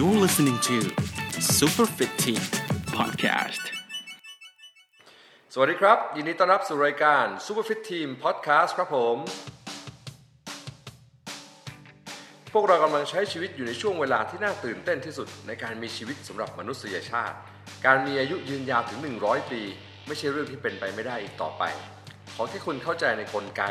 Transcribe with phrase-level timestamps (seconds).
[0.00, 0.76] You're listening to
[1.58, 2.42] Super Fit Team
[2.96, 3.62] Podcast
[5.52, 9.16] สวัสดีครับ ยินดีต้อนรับสู่รายการ Super Fit Team Podcast ครับผม
[12.52, 17.36] พวกเรากำลังใช้ชีวิตอยู่ในช่วงเวลาที่น่าตื่นเต้นที่สุดในการมีชีวิตสำหรับมนุษยชาติ
[17.86, 19.62] การมีอายุยืนยาวถึง 100 ปี
[20.06, 21.62] ไม่ใช่เรื่องที่เป็นไปไม่ได้อีกต่อไป
[22.34, 23.62] ขอที่คุณเข้าใจในกลไก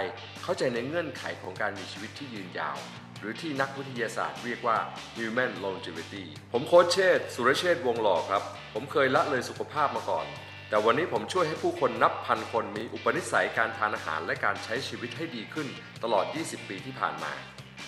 [0.44, 2.78] เข้าใจในเงื่อนไขของการมีชีวิตที่ยืนยาว
[3.20, 4.78] หรือที่นักวิทยาศาสตร์เรียกว่า
[5.18, 6.24] human longevity
[6.54, 10.26] ผมโค้ชเชษสุรเชษวงหล่อครับ ผมเคยละเลยสุขภาพมาก่อน
[10.70, 15.68] แต่วันนี้ผมช่วยให้ผู้คนนับพันคนมีอุปนิสัยการทานอาหารและการใช้ชีวิตให้ดีขึ้น
[16.04, 17.34] ตลอด 20 ปีที่ผ่านมา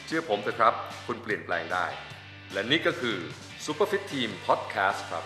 [0.06, 0.74] เชื่อผมเถอะครับ
[1.06, 1.86] คุณเปลี่ยนแปลงได้
[2.54, 3.18] และนี่ก็คือ
[3.66, 5.26] Superfit Team Podcast ครับ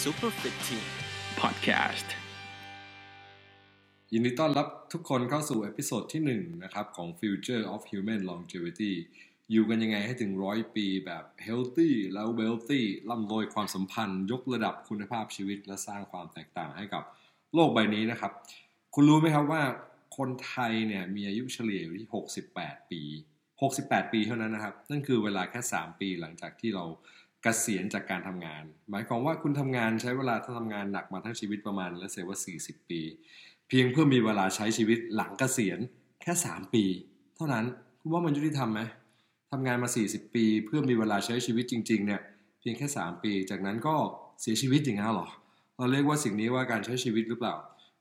[0.00, 0.84] Super Fit Team
[1.42, 2.08] Podcast
[4.12, 8.92] ยินดีต้อนรับทุกคนเข้าสู่เอพิโซดที่1นะครับของ Future of Human Longevity
[9.50, 17.02] อยู่กันยังไงให้ถึงร้อยปีแบบ healthy แล้ว wealthy ร่ำรวยความสัมพันธ์ ยกระดับคุณภาพชีวิต และสร้างความแตกต่างให้กับ
[17.54, 18.32] โลกใบนี้นะครับ
[18.94, 19.62] คุณรู้ไหมครับว่า
[20.16, 22.08] คนไทยเนี่ยมีอายุเฉลี่ยอยู่ที่
[22.48, 23.02] 68 ปี
[23.56, 26.84] 68 ปีเท่านั้นนะครับ นั่นคือเวลาแค่ 3 ปีหลังจากที่เรา
[27.42, 33.02] เกษียณจากการทำงาน หมายความว่าคุณทำงานใช้เวลาถ้าทำงานหนักมาทั้งชีวิตประมาณและเสียว่า 40 ปี
[33.68, 35.78] เพียงเพื่อมีเวลาใช้ชีวิตหลังเกษียณ
[36.22, 36.84] แค่ 3 ปี
[37.36, 37.64] เท่านั้น
[38.00, 38.80] คุณว่ามันยุติธรรมไหม
[39.50, 42.20] ทำงานมา 40 ปี เพื่อมีเวลาใช้ชีวิตจริง ๆ เนี่ย
[42.60, 43.94] เพียงแค่ 3 ปี จากนั้นก็
[44.40, 45.28] เสียชีวิตอย่างนั้นหรอ
[45.76, 47.54] เราเรียกว่าสิ่งนี้ว่าการใช้ชีวิตหรือเปล่า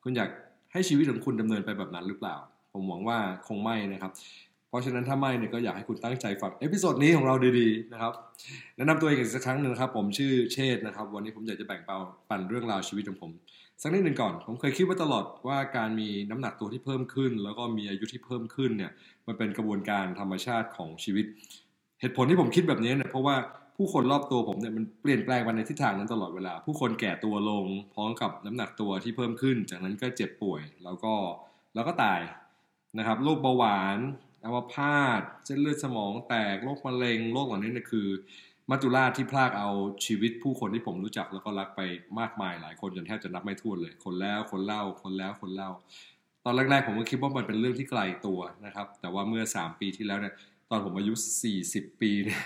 [0.03, 0.29] คุณอยาก
[0.73, 2.35] ให้ชีวิตของคุณดำเนินไปแบบนั้นหรือเปล่า
[2.73, 4.11] ผมหวังว่าคงไม่นะครับ
[4.69, 8.13] เพราะฉะนั้นถ้าไม่เนี่ยก็อยากให้คุณตั้งใจฟัง episode นี้ของเราดีๆนะครับ
[8.75, 11.97] แนะนำตัวเองอีกสักครั้งหนึ่งนะครับ ผมชื่อเชษนะครับ วันนี้ผมอยากจะแบ่งเปา
[12.29, 13.31] ปันเรื่องราวชีวิตของผม
[13.81, 18.91] สักนิดหนึ่งก่อน ผมเคยคิดว่าตลอดว่าการมีน้ำหนักตัวที่เพิ่มขึ้น แล้วก็มีอายุที่เพิ่มขึ้นเนี่ย
[19.27, 21.25] มันเป็นกระบวนการธรรมชาติของชีวิต
[21.99, 23.35] เหตุผลที่ผมคิดแบบนี้เนี่ยเพราะว่า
[23.77, 31.13] ผู้คนรอบตัวผมเนี่ยมันเปลี่ยนแปลงไปในทิศทางนั้นตลอดเวลา ผู้คนแก่ตัวลง พร้อมกับน้ำหนักตัวที่เพิ่มขึ้น จากนั้นก็เจ็บป่วยแล้วก็
[31.75, 32.19] แล้วก็ตาย
[32.97, 33.97] นะครับโรคเบาหวาน
[34.43, 38.07] อัมพาตเส้นเลือดสมองแตกโรคมะเร็งโรคเหล่านี้เนี่ยคือ
[38.71, 39.69] มัจจุราชที่พลากเอา
[40.05, 41.81] ชีวิตผู้คนที่ผมรู้จักแล้วก็รักไป
[42.19, 45.69] มากมายหลายคนจนแทบจะนับไม่ถ้วนเลย คนแล้วคนเล่าคนแล้วคนเล่า
[46.45, 50.33] ตอนแรกๆผมก็คิดว่ามันเป็นเรื่องที่ไกลตัวนะครับ แต่ว่าเมื่อ 3 ปีที่แล้วเนี่ย
[50.69, 51.13] ตอนผมอายุ
[51.57, 52.41] 40 ปีเนี่ย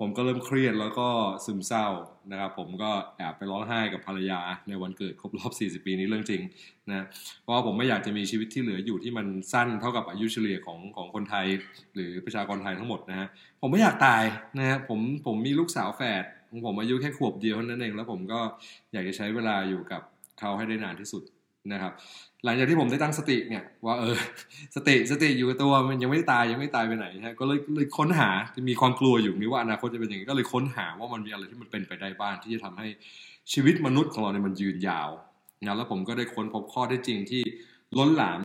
[0.00, 1.08] ผมก็เริ่มเครียดแล้วก็
[1.44, 1.86] ซึมเศร้า
[2.30, 6.42] นะครับ ผมก็แอบไปร้องไห้กับภรรยาในวันเกิดครบรอบ 40 ปีนี้เรื่องจริง
[6.88, 7.04] นะ
[7.42, 11.46] เพราะว่าผมไม่อยากจะมีชีวิตที่เหลืออยู่ที่มันสั้นเท่ากับอายุเฉลี่ยของของคนไทย
[11.94, 13.28] หรือประชากรไทยทั้งหมดนะฮะ
[13.60, 14.22] ผมไม่อยากตาย
[14.58, 18.40] นะฮะผมผมมีลูกสาวแฝดของผมอายุแค่ขวบเดียวเท่านั้นเอง แล้วผมก็
[18.92, 20.02] อยากจะใช้เวลาอยู่กับ
[20.38, 21.22] เขาให้ได้นานที่สุด
[21.72, 21.92] นะครับ
[22.44, 24.16] หลังจากที่ผมได้ตั้งสติเนี่ยว่าเออ
[24.74, 32.86] สติสติอยู่กับตัวมันยังไม่ตายยังไม่ตายไปไหนฮะก็เลยเลยค้นหาจะมีความกลัวอยู่นี่ว่าอนาคตจะเป็นยังไงก็เลยค้นหาว่ามันมีอะไรที่มันเป็นไปได้บ้างที่จะทำให้
[33.52, 35.10] ชีวิตมนุษย์ของเราเนี่ยมันยืนยาว
[35.66, 37.42] นะแล้วผมก็ได้ค้นพบข้อได้จริงที่
[37.98, 38.38] ล้นหลาม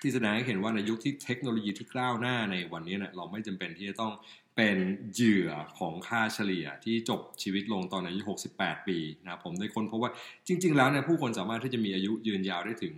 [0.00, 4.12] ที่แสดงให้เห็นว่าในยุคที่เทคโนโลยีที่ก้าวหน้าในวันนี้เนี่ยเราไม่จำเป็นที่จะต้อง
[4.56, 4.78] เป็น
[5.14, 8.20] เหยื่อของค่าเฉลี่ยที่จบชีวิตลงตอนอายุ
[8.54, 10.12] 68 ปีนะผมได้ค้นพบว่า
[10.46, 12.94] จริง ๆ แล้วเนี่ยผู้คนสามารถที่จะมีอายุยืนยาวได้ถึง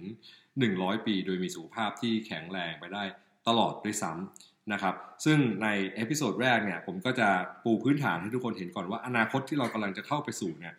[0.50, 3.02] 100 ปี โดยมีสุขภาพที่แข็งแรงไปได้
[3.48, 7.28] ตลอดด้วยซ้ำนะครับ ซึ่งใน episode แรกเนี่ยผมก็จะ
[7.64, 10.74] ปูพื้นฐานให้ทุกคนเห็นก่อนว่าอนาคตที่เรากำลังจะเข้าไปสู่เนี่ย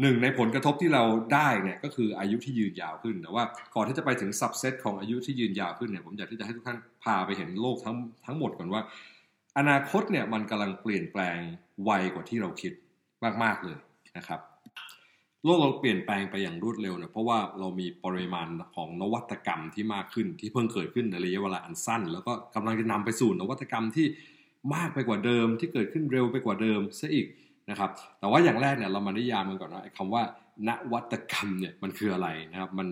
[0.00, 1.02] หนึ่งในผลกระทบที่เรา
[1.34, 7.96] ได้เนี่ยก็คืออายุที่ยืนยาวขึ้น แต่ว่าก่อนที่จะไปถึงซับเซตของอายุที่ยืนยาวขึ้นเนี่ยผมอยากที่จะให้ทุกท่านพาไปเห็นโลกทั้ง
[8.26, 8.82] ทั้งหมดก่อนว่า
[9.58, 11.38] อนาคตเนี่ยมันกำลังเปลี่ยนแปลง
[11.84, 12.72] ไวกว่าที่เราคิด
[13.42, 13.78] มาก ๆ เลย
[14.18, 14.40] นะครับ
[15.44, 24.06] โลกเราเปลี่ยนแปลงไปอย่างรวดเร็วเนี่ยเพราะว่าเรามีปริมาณของนวัตกรรมที่มากขึ้นที่เพิ่งเกิดขึ้นในระยะเวลาอันสั้น แล้วก็กำลังจะนำไปสู่นวัตกรรมที่
[24.74, 27.26] มากไปกว่าเดิมที่เกิดขึ้นเร็วไปกว่าเดิมซะอีก
[27.70, 27.90] นะครับ
[28.20, 30.22] แต่ว่าอย่างแรกเนี่ยเรามานิยามมันก่อนว่าคำว่า
[30.68, 32.86] นวัตกรรมเนี่ยมันคืออะไรนะครับ มัน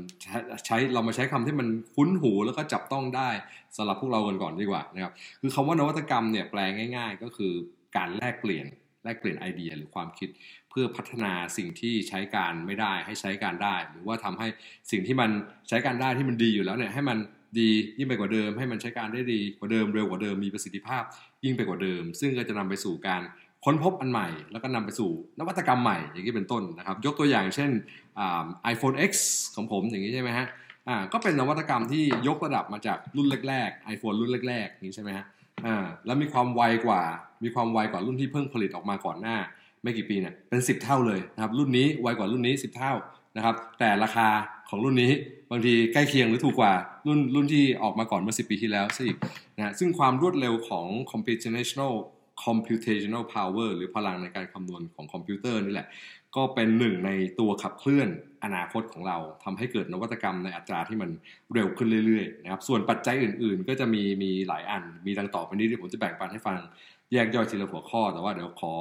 [0.66, 3.30] ใช้เรามาใช้คำที่มันคุ้นหูแล้วก็จับต้องได้
[3.76, 6.60] สำหรับพวกเรากันก่อนดีกว่านะครับ คือคำว่านวัตกรรมเนี่ยแปล
[6.96, 7.52] ง่าย ๆ ก็คือ
[7.96, 8.66] การแลกเปลี่ยน
[9.04, 10.28] แลกเปลี่ยนไอเดียหรือความคิด
[10.70, 14.46] เพื่อพัฒนาสิ่งที่ใช้การไม่ได้ให้ใช้การได้ หรือว่าทำให้
[14.90, 15.30] สิ่งที่มัน
[15.68, 17.18] ใช้การได้ที่มันดีอยู่แล้วเนี่ยให้มัน
[17.58, 21.02] ดียิ่งไปกว่าเดิม ให้มันใช้การได้ดีกว่าเดิมเร็วกว่าเดิมมีประสิทธิภาพ
[21.44, 23.22] ยิ่งไปกว่าเดิม ซึ่งก็จะนำไปสู่การ
[23.64, 27.70] ค้นพบอันใหม่ แล้วก็นำไปสู่นวัตกรรมใหม่อย่างนี้เป็นต้นนะครับ ยกตัวอย่างเช่น
[28.18, 29.12] ไอโฟน X
[29.56, 30.46] ของผมอย่างนี้ใช่ไหมฮะ
[30.88, 35.24] อ่าก็เป็นนวัตกรรมที่ยกระดับมาจากรุ่นแรกๆ iPhone รุ่นแรกๆนี้ใช่ไหมฮะ
[35.66, 37.02] อ่าแล้วมีความไวกว่า
[37.44, 39.36] มีความไวกว่ารุ่นที่เพิ่งผลิตออกมาก่อนหน้า
[39.82, 42.92] ไม่กี่ปีเนี่ยเป็น 10 เท่าเลยนะครับรุ่นนี้ไวกว่ารุ่นนี้ 10 เท่า
[43.36, 44.28] นะครับแต่ราคา
[44.68, 45.12] ของรุ่นนี้
[45.50, 46.72] บางทีใกล้เคียงหรือถูกกว่า
[47.06, 49.18] รุ่นรุ่นที่ออกมาก่อนเมื่อ 10 ปีที่แล้วซะอีก
[49.56, 51.94] นะซึ่งความรวดเร็วของ computational
[52.44, 55.88] computational power หรือพลังในการคำนวณของคอมพิวเตอร์นี่แหละ
[56.36, 57.10] ก็เป็นหนึ่งใน
[57.40, 58.08] ตัวขับเคลื่อน
[58.44, 61.10] อนาคตของเราทำให้เกิดนวัตกรรมในอัตราที่มัน
[61.54, 66.56] เร็วขึ้นเรื่อยๆนะครับส่วนปัจจัยอื่นๆ ก็จะมีมีหลายอัน มีดังต่อไปนี้ที่ผมจะแบ่งปันให้ฟัง
[67.12, 68.74] แยกย่อยทีละหัวข้อ แต่ว่าเดี๋ยวขอ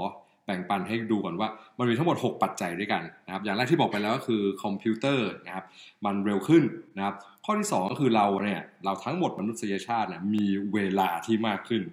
[0.45, 5.65] แบ่งปันให้ดูก่อนว่ามันมีทั้งหมด 6 ปัจจัยด้วยกันนะครับอย่างแรกที่บอกไปแล้วก็คือคอมพิวเตอร์นะครับ
[6.05, 6.63] มันเร็วขึ้น
[6.97, 7.15] นะครับ
[7.45, 11.83] ข้อที่ 2 ก็คือเราเนี่ยเราทั้งหมดมนุษยชาติเนี่ยมีเวลาที่มากขึ้น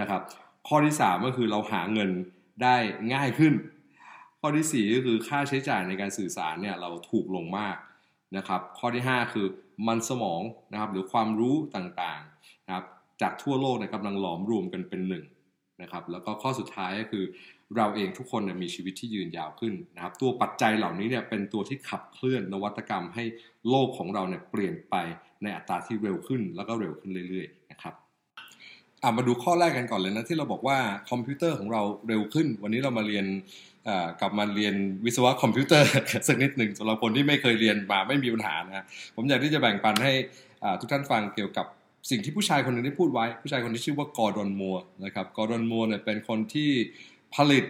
[0.00, 0.20] นะครับ
[0.68, 2.10] ข้อที่ 3 ก็คือเราหาเงิน
[2.62, 2.76] ได้
[3.14, 3.54] ง่ายขึ้น
[4.40, 7.76] ข้อที่ 4 ก็คือค่าใช้จ่ายในการสื่อสารเนี่ยเราถูกลงมาก
[8.36, 9.46] นะครับ ข้อที่ 5 คือ
[9.88, 10.40] มันสมอง
[10.72, 12.84] นะครับหรือความรู้ต่างๆนะครับ
[13.22, 15.24] จากทั่วโลกเนี่ยกำลังหลอมรวมกันเป็นหนึ่ง
[15.82, 17.24] นะครับ แล้วก็ข้อสุดท้ายก็คือ
[17.76, 23.24] เราเองทุกคนมีชีวิตที่ยืนยาวขึ้นนะครับ ตัวปัจจัยเหล่านี้เนี่ยเป็นตัวที่ขับเคลื่อนนวัตกรรมให้
[23.70, 24.94] โลกของเราเนี่ยเปลี่ยนไป
[25.42, 27.63] ในอัตราที่เร็วขึ้นแล้วก็เร็วขึ้นเรื่อยๆ
[29.04, 30.78] นะมาดูข้อแรกกันก่อนเลยนะที่เราบอกว่า
[31.10, 33.26] คอมพิวเตอร์ของเราเร็วขึ้น วันนี้เรามาเรียน
[34.20, 34.74] กลับมาเรียน
[35.04, 35.88] วิศวะคอมพิวเตอร์
[36.28, 38.84] สักนิดหนึ่งสำหรับคนที่ไม่เคยเรียนมาไม่มีปัญหานะ
[39.16, 40.12] ผมอยากที่จะแบ่งปันให้
[40.80, 41.66] ทุกท่านฟังเกี่ยวกับ
[42.10, 46.70] สิ่งที่ผู้ชายคนหนึ่งได้พูดไว้ ผู้ชายคนที่ชื่อว่ากอร์ดอนมัวร์นะครับกอร์ดอนมัวร์เนี่ยเป็นคนที่
[47.34, 47.64] ผลิต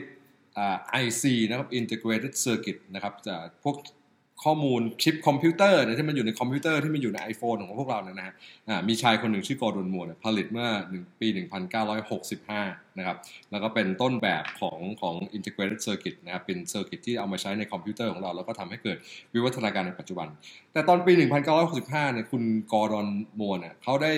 [1.03, 3.35] IC นะครับ Integrated Circuit นะครับจะ
[3.65, 3.77] พวก
[4.43, 8.35] ข้อมูลชิปคอมพิวเตอร์ที่มันอยู่ในคอมพิวเตอร์ที่มันอยู่ใน iPhone ของพวกเราเนี่ยนะฮะ
[8.89, 10.69] มีชายคนหนึ่งชื่อกอร์ดอนมัวร์ผลิตเมื่อ
[11.21, 11.29] ปี
[12.13, 13.17] 1965 นะครับ
[13.51, 18.97] แล้วก็เป็นต้นแบบของของ Integrated Circuit นะครับ เป็น circuit ที่เอามาใช้ในคอมพิวเตอร์ของเรา แล้วก็ทำให้เกิด
[19.35, 20.29] วิวัฒนาการในปัจจุบัน
[20.73, 21.13] แต่ตอนปี
[21.59, 22.43] 1965 เนี่ยคุณ
[22.73, 23.07] กอร์ดอน
[23.41, 24.13] มัวร์เนี่ยเขาได้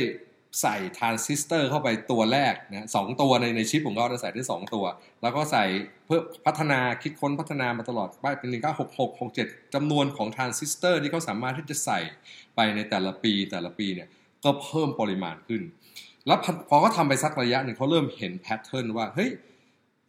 [0.61, 4.85] ใส่ทรานซิสเตอร์เข้าไปตัวแรกนะสองตัวในในชิปของเขาจะใส่ได้2ตัว
[5.23, 5.64] แล้วก็ใส่
[6.06, 8.50] เพื่อพัฒนาคิดค้นพัฒนามาตลอดไปเป็น
[8.93, 11.99] 1966 67จำนวนของทรานซิสเตอร์ที่เขาสามารถที่จะใส่
[12.56, 14.08] ไปในแต่ละปีแต่ละปีเนี่ย
[14.44, 15.62] ก็เพิ่มปริมาณขึ้น
[16.26, 16.38] แล้ว
[16.69, 19.31] พอเขาทำไปสักระยะหนึ่งเขาเริ่มเห็น pattern ว่าเฮ้ย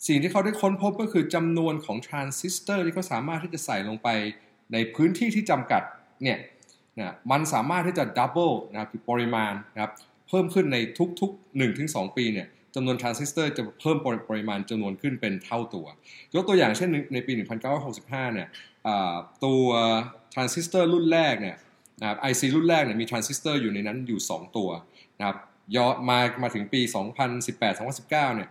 [0.07, 4.09] สิ่งที่เขาได้ค้นพบก็คือจำนวนของทรานซิสเตอร์ที่เขาสามารถที่จะใส่ลงไป
[4.73, 5.81] ในพื้นที่ที่จำกัด
[6.23, 6.39] เนี่ย
[6.99, 9.91] นะมันสามารถที่จะ double นะครับปริมาณนะครับ
[10.29, 10.77] เพิ่มขึ้นใน
[11.21, 13.97] ทุกๆ 1-2 ปีเนี่ยจำนวนทรานซิสเตอร์จะเพิ่ม
[14.29, 15.85] ปริมาณจำนวนขึ้นเป็นเท่าตัว
[16.35, 17.33] ยกตัวอย่างเช่นในปี
[17.83, 18.47] 1965 เนี่ย
[19.45, 19.67] ตัว
[20.33, 21.57] ทรานซิสเตอร์รุ่นแรกเนี่ย
[22.01, 24.69] นะครับ IC รุ่นแรกเนี่ยมีทรานซิสเตอร์อยู่ในนั้นอยู่ 2 ตัว
[25.19, 25.37] นะครับ
[25.75, 26.81] ย้อนมามาถึงปี
[27.39, 28.49] 2018-2019 เนี่ย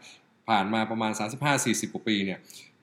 [0.49, 1.12] ผ่านมาประมาณ
[1.52, 2.38] 35-40 กว่าปีเนี่ย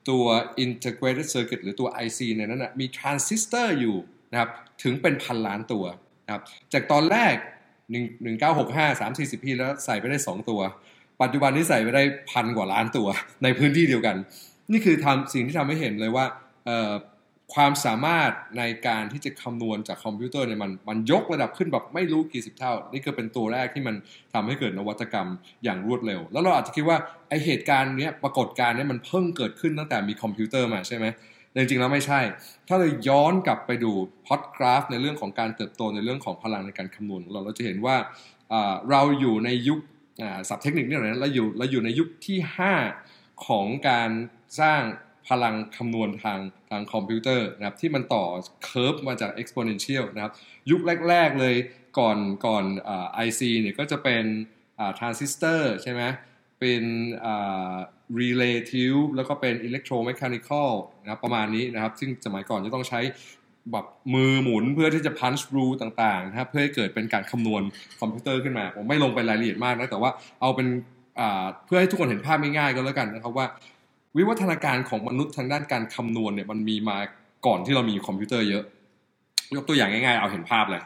[0.10, 0.24] ตัว
[0.66, 3.98] integrated circuit หรือตัว IC ในนั้นนะมีทรานซิสเตอร์อยู่
[4.32, 4.50] นะครับ
[4.84, 5.86] ถึงเป็นพันล้านตัว
[6.26, 6.44] นะครับ
[6.74, 7.36] จากตอนแรก
[7.94, 10.60] หนึ่งหนึ่งเก้าหกห้าสามสี่สิบปีแล้วใส่ไปได้สองตัว
[11.22, 13.08] ปัจจุบันนี้ใส่ไปได้พันกว่าล้านตัว
[13.44, 14.16] ในพื้นที่เดียวกัน
[14.72, 16.26] นี่คือทำสิ่งที่ทำให้เห็นเลยว่า
[17.54, 23.96] ความสามารถในการที่จะคำนวณจากคอมพิวเตอร์เนี่ยมันมันยกระดับขึ้นแบบไม่รู้กี่สิบเท่า นี่คือเป็นตัวแรกที่มัน
[24.34, 25.28] ทำให้เกิดนวัตกรรม
[25.64, 26.98] อย่างรวดเร็ว แล้วเราอาจจะคิดว่า
[27.30, 31.06] ไอ้เหตุการณ์เนี้ยปรากฏการณ์เนี้มันเพิ่งเกิดขึ้นตั้งแต่มีคอมพิวเตอร์มาใช่ไหม
[31.62, 32.20] จริงๆแล้วไม่ใช่
[32.68, 33.92] ถ้าเราย้อนกลับไปดู
[34.28, 37.96] พอดกราฟ ในเรื่องของการเติบโตในเรื่องของพลังในการคำนวณของเราเราจะเห็นว่า
[38.90, 39.80] เราอยู่ในยุค
[40.50, 42.38] สับเทคนิคนี่แหละเราอยู่เราอยู่ในยุคที่
[42.92, 44.10] 5 ของการ
[44.62, 44.82] สร้าง
[45.30, 46.40] พลังคำนวณทาง
[46.70, 48.26] ทางคอมพิวเตอร์นะครับที่มันต่อ
[48.64, 50.34] curve มาจาก exponential นะครับ
[50.72, 51.56] ยุคแรก ๆเลย
[52.00, 52.66] ก่อนก่อน
[53.14, 54.26] IC เนี่ยก็จะเป็น
[54.98, 56.02] ทรานซิสเตอร์ใช่ไหม
[56.60, 56.84] เป็น
[58.20, 60.70] relay tube แล้วก็เป็น electromechanical
[61.02, 63.00] นะครับประมาณนี้นะครับ ซึ่งสมัยก่อนจะต้องใช้
[63.72, 67.62] แบบมือหมุนเพื่อที่จะ punch รูต่างๆนะครับเพื่อให้เกิดเป็นการคำนวณ
[68.00, 70.68] คอมพิวเตอร์ขึ้นมา ผมไม่ลงไปรายละเอียดมากนะแต่ว่าเอาเป็น
[71.66, 73.46] เพื่อให้ทุกคนเห็นภาพง่ายๆก็แล้วกันนะครับว่า
[74.18, 76.98] วิวัฒนาการของมนุษย์ทางด้านการคำนวณเนี่ยมันมีมา
[77.48, 78.64] ก่อนที่เรามีคอมพิวเตอร์เยอะ
[79.56, 80.84] ยกตัวอย่างง่ายๆ เอาเห็นภาพเลย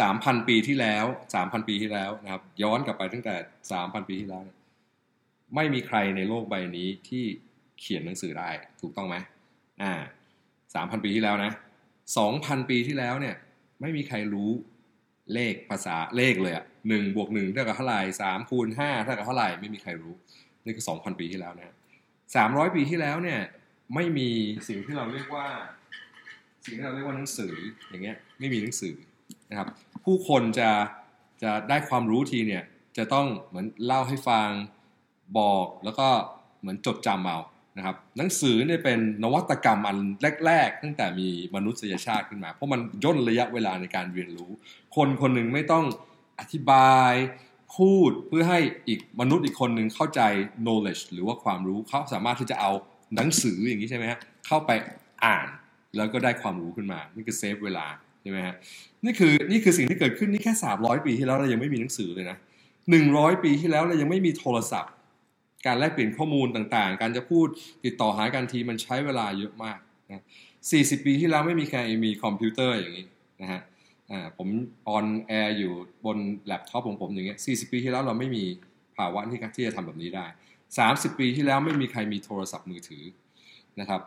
[0.00, 3.34] สามพันปีที่แล้วสามพันปีที่แล้วนะครับย้อนกลับไปตั้งแต่
[3.72, 4.42] สามพันปีที่แล้ว
[5.54, 7.24] ไม่มีใครในโลกใบนี้ที่
[7.80, 9.16] เขียนหนังสือได้ถูกต้องไหม
[9.82, 9.92] อ่า
[10.74, 11.52] สามพันปีที่แล้วนะ
[12.18, 13.36] สองพันปีที่แล้วเนี่ย
[13.80, 14.50] ไม่มีใครรู้
[15.34, 20.14] เลขภาษาเลขเลยอะหนึ่งบวกหนึ่งเท่ากับเท่าไหร่สามคูณห้าเท่ากับเท่าไหร่ไม่มีใครรู้
[20.64, 21.74] นี่คือสองพันปีที่แล้วนะ
[22.36, 23.40] สามร้อยปีที่แล้วเนี่ย
[23.94, 24.30] ไม่มี
[24.68, 25.46] สิ่งที่เราเรียกว่า
[26.64, 27.54] สิ่งที่เราเรียกว่าหนังสือ
[27.88, 28.94] อย่างเงี้ย ไม่มีหนังสือ
[29.50, 29.68] นะครับ
[30.04, 30.70] ผู้คนจะ
[31.42, 32.62] จะได้ความรู้ทีเนี่ย
[32.96, 34.48] จะต้องเหมือนเล่าให้ฟัง
[35.38, 36.08] บอกแล้วก็
[36.60, 37.38] เหมือนจดจำเอา
[37.76, 39.98] นะครับหนังสือเนี่ยเป็นนวัตกรรมอัน
[40.46, 44.50] แรก ๆ ตั้งแต่มีมนุษยชาติขึ้นมา เพราะมันย่นระยะเวลาในการเรียนรู้
[44.96, 45.84] คนคนหนึ่งไม่ต้อง
[46.40, 47.12] อธิบาย
[47.76, 50.20] พูดเพื่อให้อีกมนุษย์อีกคนหนึ่งเข้าใจ
[50.64, 52.70] knowledge หรือว่าความรู้เขาสามารถที่จะเอา
[53.16, 54.70] หนังสืออย่างนี้ใช่ไหมฮะเข้าไป
[55.24, 55.48] อ่าน
[55.96, 57.86] แล้วก็ได้ความรู้ขึ้นมา นี่คือ save เวลา
[58.22, 58.54] ใช่ไหมฮะ
[59.04, 62.36] นี่คือนี่คือสิ่งที่เกิดขึ้นนี่แค่ 300 ปีที่แล้วเรายังไม่มีหนังสือเลยนะ
[62.90, 64.92] 100 ปีที่แล้วเรายังไม่มีโทรศัพท์
[65.66, 67.46] การแลกเปลี่ยนข้อมูลต่างๆ การจะพูด
[67.84, 69.78] ติดต่อหากันทีมันใช้เวลาเยอะมาก
[70.08, 70.24] นะ
[70.62, 73.06] 40 ปีที่แล้วไม่มีใครมีคอมพิวเตอร์อย่างนี้
[73.42, 73.60] นะฮะ
[74.10, 74.48] อ่าผม
[74.88, 75.72] on air อยู่
[76.04, 78.44] บนแล็ปท็อปของผมอย่างเงี้ย 40 ปีที่แล้วเราไม่มี
[78.96, 80.26] ภาวะที่ที่จะทำแบบนี้ได้
[80.76, 83.04] 30 ปีที่แล้วไม่มีใครมีโทรศัพท์มือถือ
[83.80, 84.00] นะครับ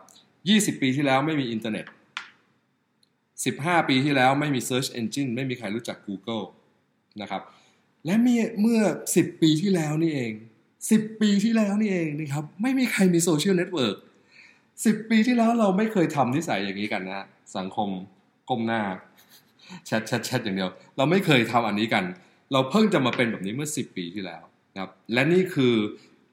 [0.77, 1.85] 20 ปีที่แล้วไม่มีอินเทอร์เน็ต
[3.07, 6.45] 15 ปีที่แล้วไม่มี Search Engine ไม่มีใครรู้จัก Google
[7.21, 7.41] นะครับ
[8.05, 8.15] และ
[8.61, 8.81] เมื่อ
[9.13, 10.33] 10 ปีที่แล้วนี่เอง
[10.89, 13.97] 10 ปีที่แล้วนี่เองนะครับ ไม่มีใครมีโซเชียลเน็ตเวิร์ก
[14.53, 17.25] 10ปีที่แล้วเราไม่เคยทำนิสัยอย่างนี้กันนะ
[17.57, 17.89] สังคม
[18.49, 18.81] ก้มหน้า
[19.85, 22.03] แชทแชทแชทอย่างเดียว เราไม่เคยทำอันนี้กัน
[22.51, 25.75] เราเพิ่งจะมาเป็นแบบนี้เมื่อ 10 ปีที่แล้วนะครับและนี่คือ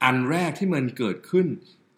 [0.04, 1.46] อันแรกที่มันเกิดขึ้น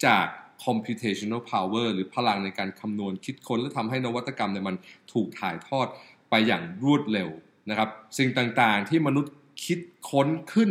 [0.05, 0.25] จาก
[0.65, 4.75] computational power หรือพลังในการคำนวณคิดค้น และทำให้นวัตกรรมเนี่ยมัน
[5.13, 5.87] ถูกถ่ายทอด
[6.29, 7.29] ไปอย่างรวดเร็ว
[7.69, 9.33] นะครับ สิ่งต่างๆที่มนุษย์
[9.65, 10.69] คิดค้นขึ้น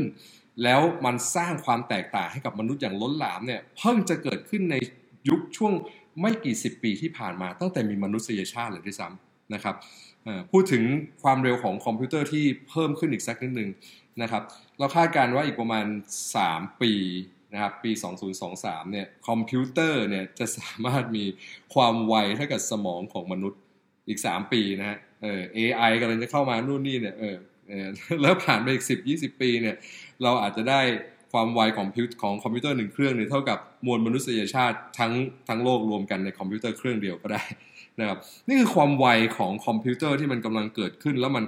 [0.62, 4.76] แล้วมันสร้างความแตกต่างให้กับมนุษย์อย่างล้นหลามเนี่ยเพิ่งจะเกิดขึ้นใน
[5.28, 5.72] ยุคช่วง
[6.20, 9.74] ไม่กี่สิบปีที่ผ่านมาตั้งแต่มีมนุษยชาติเลยด้วยซ้ำนะครับ
[10.52, 10.82] พูดถึง
[11.22, 13.70] ความเร็วของคอมพิวเตอร์ที่เพิ่มขึ้นอีกสักนิดหนึ่ง
[14.22, 14.42] นะครับ
[14.78, 15.86] เราคาดการณ์ว่าอีกประมาณ
[16.34, 16.92] 3 ปี
[17.52, 17.90] นะครับปี
[18.42, 21.24] 2023 เนี่ยคอมพิวเตอร์เนี่ยจะสามารถมี
[21.74, 23.60] ความไวเท่ากับสมองของมนุษย์
[24.08, 27.36] อีก 3 ปีนะฮะเออ AI กำลังจะเข้ามานู่นนี่เนี่ยเออ
[28.22, 29.76] แล้วผ่านไปอีก10 20ปีเนี่ย
[30.22, 30.80] เราอาจจะได้
[31.32, 31.88] ความไวของ
[32.22, 35.12] ของคอมพิวเตอร์หนึ่งเครื่องเนี่ยเท่ากับมวลมนุษยชาติทั้ง
[35.48, 37.42] ทั้งโลกรวมกันในคอมพิวเตอร์เครื่องเดียวก็ได้
[38.00, 38.18] นะครับ
[38.48, 39.06] นี่คือความไว
[39.38, 41.44] ของคอมพิวเตอร์ที่มันกำลังเกิดขึ้น แล้วมัน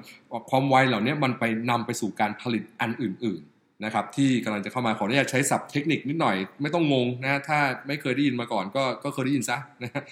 [0.51, 10.03] ความไวเหล่านี้มันไปนำไปสู่การผลิตอันอื่นๆนะครับที่กำลังจะเข้ามาขออนุญาตใช้ศัพท์เทคนิคนิดหน่อยไม่ต้องงงนะถ้าไม่เคยได้ยินมาก่อนก็ก็เคยได้ยินซะนะ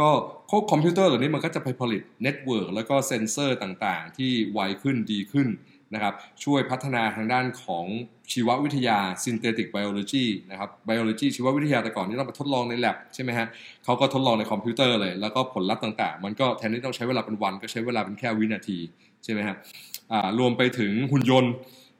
[0.00, 0.08] ก็
[0.50, 5.48] พวกคอมพิวเตอร์เหล่านี้มันก็จะไปผลิต network แล้วก็เซนเซอร์ต่างๆ ที่ไวขึ้นดีขึ้น
[5.94, 7.84] นะครับช่วยพัฒนาทางด้านของ
[8.32, 13.46] ชีววิทยา synthetic biology นะครับ biology ชีววิทยาแต่ก่อนนี่ต้องไปทดลองใน lab ใช่ไหมฮะ
[13.84, 18.78] เขาก็ทดลองในคอมพิวเตอร์เลย แล้วก็ผลลัพธ์ต่างๆ มันก็แทนที่ต้องใช้เวลาเป็นวัน ก็ใช้เวลาเป็นแค่วินาที
[19.24, 19.56] ใช่ไหมฮะ
[20.38, 21.52] รวมไปถึงหุ่นยนต์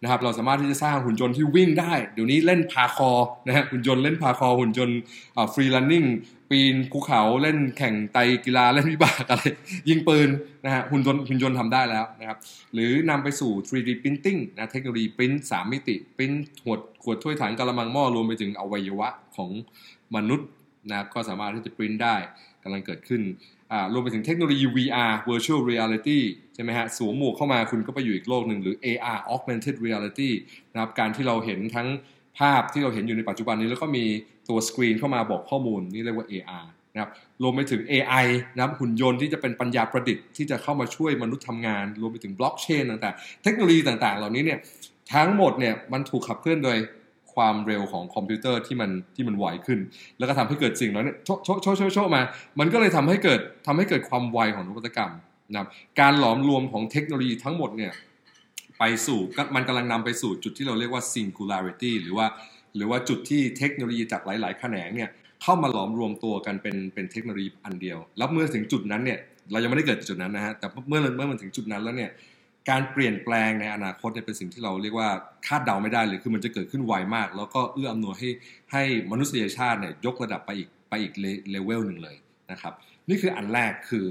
[0.02, 3.10] นะครับเราสามารถที่จะสร้างหุ่นยนต์ที่วิ่งได้ เดี๋ยวนี้เล่น parkour
[3.46, 4.98] นะฮะหุ่นยนต์เล่น parkour หุ่นยนต์
[5.52, 6.04] free running
[6.50, 9.42] ปีนภูเขาเล่นแข่งไตรกีฬาเล่นวิบากอะไร
[9.88, 10.28] ยิงปืน
[10.64, 12.38] นะฮะหุ่นยนต์หุ่นยนต์ทำได้แล้วนะครับ
[12.74, 16.32] หรือนำไปสู่ 3D printing นะเทคโนโลยีปริ้นสามมิติปริ้น
[16.64, 19.50] หัวขวดถ้วยถังกระมังหม้อรวมไปถึงอวัยวะของ
[20.16, 20.48] มนุษย์
[20.90, 22.16] นะก็สามารถที่จะปริ้นได้
[22.62, 23.22] กำลังเกิดขึ้น
[23.92, 26.18] รวมไปถึงเทคโนโลยี VR virtual reality
[26.54, 30.30] ใช่ไหมฮะสวมหมวกเข้ามาคุณก็ไปอยู่อีกโลกหนึ่งหรือ AR augmented reality
[30.72, 31.88] นะครับการที่เราเห็นทั้ง
[32.38, 34.04] ภาพที่เราเห็นอยู่ในปัจจุบันนี้ แล้วก็มี
[34.48, 37.10] ตัวสกรีนเข้ามาบอกข้อมูลนี่เรียกว่า AR นะครับ
[37.42, 44.58] รวมไปถึง AI นะครับหุ่นยนต์ที่จะเป็นปัญญาประดิษฐ์ที่จะเข้ามาช่วยมนุษย์ทำงาน รวมไปถึงบล็อกเชนต่างๆ เทคโนโลยีต่างๆ เหล่านี้เนี่ย
[45.14, 46.76] ทั้งหมดเนี่ยมันถูกขับเคลื่อนโดย
[47.36, 49.78] ความเร็วของคอมพิวเตอร์ที่มันที่มันไวขึ้น
[50.18, 52.22] แล้วก็ทำให้เกิดสิ่งนั้นเนี่ยโชโชโชโชโชมา
[52.60, 55.12] มันก็เลยทำให้เกิดทำให้เกิดความไวของนวัตกรรม
[55.50, 55.68] นะครับ
[56.00, 57.92] การหลอมรวมของเทคโนโลยีทั้งหมดเนี่ย
[58.78, 59.20] ไปสู่
[59.54, 62.26] มันกำลังนำไปสู่จุดที่เราเรียกว่า singularity หรือว่า
[62.76, 65.10] หรือว่าจุดที่เทคโนโลยีจากหลาย ๆ แขนงเนี่ย
[65.42, 69.18] เข้ามาหลอมรวมตัวกันเป็นเป็นเทคโนโลยีอันเดียว แล้วเมื่อถึงจุดนั้นเนี่ย
[69.52, 72.10] เรายังไม่ได้เกิดจุดนั้นนะฮะแต่เมื่อเมื่อมันถึงจุดนั้นแล้วเนี่ย
[72.70, 75.08] การเปลี่ยนแปลงในอนาคตเนี่ยเป็นสิ่งที่เราเรียกว่า
[75.46, 78.30] คาดเดาไม่ได้เลยคือมันจะเกิดขึ้นไวมาก แล้วก็เอื้ออำนวยให้
[78.72, 81.12] ให้มนุษยชาติเนี่ยยกระดับไปอีกไปอีก
[81.50, 82.16] เลเวลหนึ่งเลย
[82.50, 82.72] นะครับ
[83.08, 84.06] นี่คืออันแรกคือ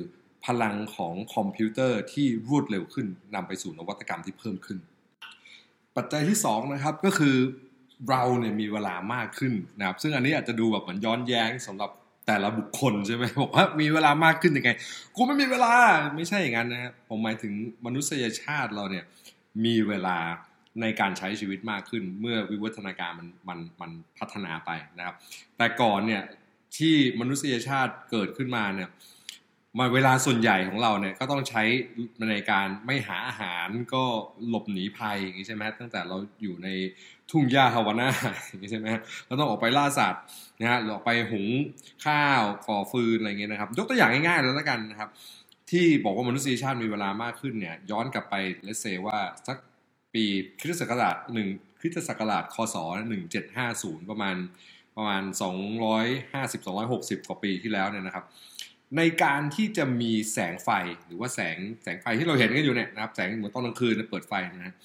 [0.46, 4.78] พลังของคอมพิวเตอร์ที่รวดเร็วขึ้นนำไปสู่นวัตกรรมที่เพิ่มขึ้น
[5.96, 7.36] ปัจจัยที่2นะครับก็คือ
[8.10, 11.92] เราเนี่ยมีเวลามากขึ้นนะครับซึ่งอันนี้อาจจะดูแบบเหมือนย้อนแย้งสำหรับ
[12.28, 14.72] แต่ละบุคคลใช่ไหมบอกว่ามีเวลามากขึ้นยังไง
[15.16, 15.74] กูไม่มีเวลา
[16.16, 17.54] ไม่ใช่อย่างนั้นนะครับผมหมายถึง
[17.86, 19.06] มนุษยชาติเราเนี่ย
[19.66, 20.18] มีเวลา
[20.82, 25.16] ในการใช้ชีวิตมากขึ้น เมื่อวิวัฒนาการมันมันมันพัฒนาไปนะครับ
[25.58, 26.24] แต่ก่อนเนี่ย
[26.78, 28.90] ที่มนุษยชาติเกิดขึ้นมาเนี่ย
[29.80, 31.64] มาเวลาส่วนใหญ่ของเราเนี่ยก็ต้องใช้
[32.30, 34.04] ในการไม่หาอาหารก็
[34.48, 36.68] หลบหนีภัยอย่างนี้ใช่ไหมตั้งแต่เราอยู่ใน
[37.32, 38.10] ทุ่งหญ้าฮาวาน่า
[38.48, 38.88] อย่างนี้ใช่ไหม
[39.26, 40.24] เราต้องออกไปล่าสัตว์
[40.60, 41.46] นะฮะออกไปหุง
[42.06, 45.10] ข้าวก่อฟืนอะไรเงี้ยนะครับ ยกตัวอย่างง่ายๆแล้วล้วกันนะครับ
[45.72, 49.58] ที่บอกว่ามนุษยชาติมีเวลามากขึ้นเนี่ย ย้อนกลับไปเลเซว่าสัก
[50.14, 50.24] ปี
[50.62, 51.48] คริสตศักราชหนึ่ง
[51.80, 52.76] คริสตศักราชคศ
[53.10, 54.36] หนึ่งเจ็ดห้าศูนย์ประมาณ
[54.98, 58.26] ประมาณสองร้อยห้าสิบสองร้อยหกสิบกว่าปีที่แล้วเนี่ยนะครับ
[58.98, 60.70] ในการที่จะมีแสงไฟ
[61.06, 64.76] หรือว่าแสงแสงไฟที่เราเห็นกันอยู่เนี่ยนะครับ แสงเหมือนตอนกลางคืนเปิดไฟนะฮะ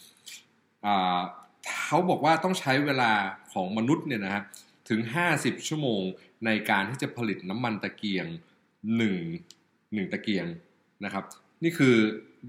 [1.86, 3.10] เขาบอกว่าต้องใช้เวลา
[3.52, 4.42] ของมนุษย์เนี่ยนะฮะ
[4.90, 5.00] ถึง
[5.34, 6.02] 50 ชั่วโมง
[6.46, 8.26] ในการที่จะผลิตน้ำมันตะเกียง
[9.20, 10.46] 1 1 ตะเกียง
[11.04, 11.24] นะครับ
[11.62, 11.96] นี่คือ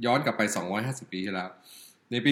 [0.06, 0.42] ย้อนกลับไป
[0.78, 1.50] 250 ปีที่แล้ว
[2.12, 2.30] ในปี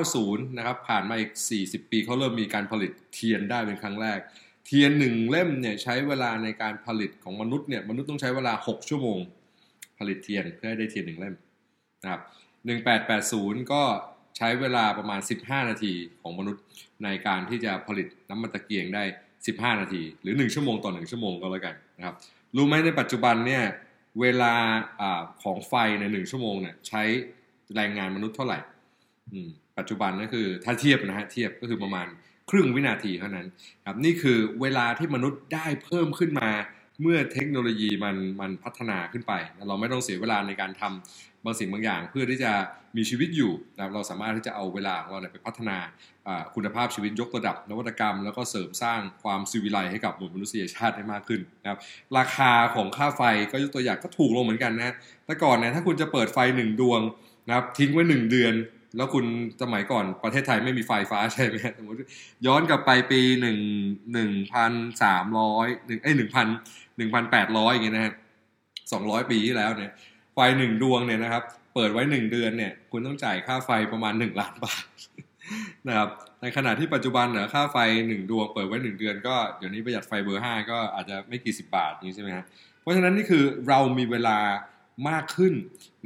[0.00, 1.30] 1790 นะครับ ผ่านมาอีก
[1.62, 4.18] 40 ปีเขาเริ่มมีการผลิตเทียนได้เป็นครั้งแรก
[4.66, 9.18] เทียนหนึ่งเล่มเนี่ยใช้เวลาในการผลิตของมนุษย์เนี่ยมนุษย์ต้องใช้เวลา 6 ชั่วโมง
[9.98, 11.34] ผลิตเทียนเพื่อให้ได้เทียนหนึ่งเล่ม
[12.02, 12.22] นะครับ
[13.56, 13.82] 1880 ก็
[14.36, 16.62] ใช้เวลาประมาณ 15 นาทีของมนุษย์
[17.04, 19.04] ในการที่จะผลิตน้ำมันตะเกียงได้
[19.46, 22.14] 15 นาที หรือ 1 ชั่วโมงต่อ 1 ชั่วโมงก็แล้วกันนะครับ
[22.56, 23.62] รู้ไหมในปัจจุบันเนี่ย
[24.20, 24.54] เวลา
[25.00, 25.02] อ
[25.42, 27.02] ของไฟในหนึ่งชั่วโมงเนี่ยใช้
[27.74, 28.58] แรงงานมนุษย์เท่าไหร่
[29.78, 32.06] ปัจจุบันก็คือถ้าเทียบนะฮะเทียบก็คือประมาณ
[32.50, 33.46] ครึ่งวินาทีเท่านั้น
[33.86, 36.50] ครับนี่คือเวลาที่มนุษย์ได้เพิ่มขึ้นมา
[37.02, 39.32] เมื่อเทคโนโลยีมันมันพัฒนาขึ้นไป
[39.68, 42.52] เราไม่ต้องเสียเวลาในการทำ บางสิ่งบางอย่าง เพื่อที่จะ
[42.96, 45.78] มีชีวิตอยู่นะเราสามารถที่จะเอาเวลาของเราไปพัฒนา
[46.54, 51.78] คุณภาพชีวิตยกระดับนวัตกรรม แล้วก็เสริมสร้างความสิวิไลให้กับมนุษยชาติได้มากขึ้นนะครับ
[52.18, 53.22] ราคาของค่าไฟ
[53.52, 54.94] ก็ยกตัวอย่างก็ถูกลงเหมือนกันนะ
[55.26, 57.00] แต่ก่อนเนี่ยถ้าคุณจะเปิดไฟหนึ่งดวง
[57.46, 58.54] นะครับทิ้งไว้หนึ่งเดือน
[58.96, 59.24] แล้วคุณ
[59.62, 61.98] สมัยก่อนประเทศไทยไม่มีไฟฟ้าใช่ไหมสมมติ
[62.46, 63.58] ย้อนกลับไปปีหนึ่ง
[64.12, 64.72] หนึ่งพัน
[65.02, 66.46] สามร้อยหนึ่งเอ้ยหนึ่งพัน
[66.96, 68.14] หนึ่งพันแปดร้อยอย่างเงี้ยนะฮะ
[68.92, 69.92] สองร้อยปีที่แล้วเนี่ย
[70.34, 71.42] ไฟหนึ่งดวงเนี่ยนะครับ
[71.74, 74.84] เปิดไว้หนึ่งเดือนเนี่ย คุณต้องจ่ายค่าไฟประมาณหนึ่งล้านบาท
[75.88, 76.08] นะครับ
[76.42, 77.76] ในขณะที่ปัจจุบันเนี่ยค่าไฟ
[78.08, 82.44] หนึ่งดวง เปิดไว้หนึ่งเดือนก็เดี๋ยวนี้ประหยัดไฟเบอร์ห้าก็อาจจะไม่กี่สิบบาทนี้ใช่ไหมครับ
[82.80, 84.38] เพราะฉะนั้นนี่คือเรามีเวลา
[85.08, 85.54] มากขึ้น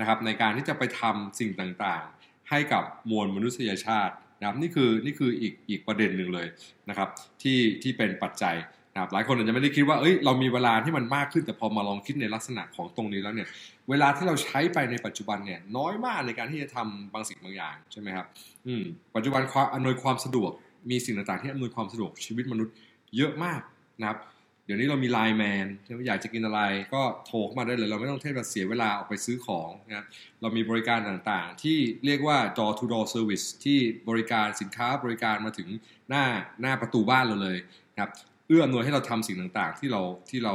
[0.00, 1.50] นะครับในการที่จะไปทำสิ่ง
[1.85, 6.47] ต่างๆ ให้กับมวลมนุษยชาตินะครับนี่คือนี่คืออีกอีกประเด็นหนึ่งเลย
[6.88, 7.08] นะครับ
[7.42, 8.56] ที่ที่เป็นปัจจัย
[8.92, 13.49] นะครับหลายคนอาจจะไม่ได้คิดว่าเอ้ยเรามีเวลาที่มันมากขึ้นแต่พอมาลองคิดในลักษณะของตรงนี้แล้วเนี่ย
[13.90, 18.26] เวลาที่เราใช้ไปในปัจจุบันเนี่ยน้อยมากในการที่จะทำบางสิ่งบางอย่างใช่ไหมครับ
[18.66, 20.50] อืมปัจจุบันความอำนวยความสะดวก
[20.90, 22.75] มีสิ่งต่างๆที่อำนวยความสะดวกชีวิตมนุษย์
[23.16, 23.61] เยอะมาก
[24.00, 24.18] นะครับ
[24.64, 25.66] เดี๋ยวนี้เรามีไลน์แมน
[26.07, 26.61] อยากจะกินอะไร
[26.95, 30.07] ก็โทรเข้ามาได้เลย เราไม่ต้องเทเสียเวลาออกไปซื้อของนะครับ
[30.40, 33.78] เรามีบริการต่างๆ ที่เรียกว่า door to door service ที่
[34.09, 35.68] บริการสินค้าบริการมาถึง
[36.09, 36.25] หน้า
[36.61, 37.59] หน้าประตูบ้านเราเลย
[37.92, 38.11] นะครับ
[38.49, 40.55] เอื้ออำนวยให้เราทำสิ่งต่างๆ ที่เราที่เรา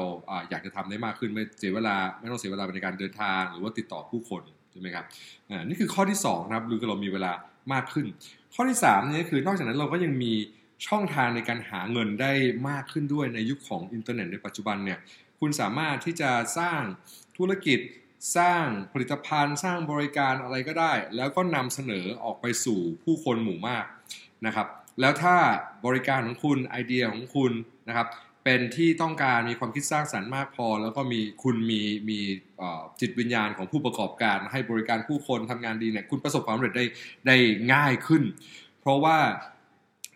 [0.49, 5.05] อยากจะทำได้มากขึ้นไม่เสียเวลาไม่ต้องเสียเวลาในการเดินทาง หรือว่าติดต่อผู้คนใช่ไหมครับ
[5.49, 7.31] อ่านี่คือข้อที่2นะครับคือเรามีเวลา
[7.73, 8.05] มากขึ้น
[8.53, 10.33] ข้อที่3นี่คือนอกจากนั้นเราก็ยังมี
[10.87, 12.31] ช่องทางในการหาเงินได้
[12.69, 14.99] มากขึ้นด้วยในยุคของอินเทอร์เน็ตในปัจจุบันเนี่ย
[15.39, 16.81] คุณสามารถที่จะสร้าง
[17.37, 17.79] ธุรกิจ
[18.37, 23.85] สร้างผลิตภัณฑ์ สร้างบริการอะไรก็ได้ แล้วก็นำเสนอออกไปสู่ผู้คนหมู่มาก
[24.45, 24.67] นะครับ
[24.99, 25.35] แล้วถ้า
[25.85, 27.51] บริการของคุณไอเดียของคุณ
[27.87, 28.07] นะครับ
[28.43, 32.19] เป็นที่ต้องการมีความคิดสร้างสรรค์มากพอ แล้วก็มีคุณมีมี
[33.01, 36.85] จิตวิญญาณของผู้ประกอบการ ให้บริการผู้คนทำงานดีเนี่ยคุณประสบความสำเร็จได้
[37.27, 37.37] ได้
[37.73, 38.23] ง่ายขึ้น
[38.81, 39.17] เพราะว่า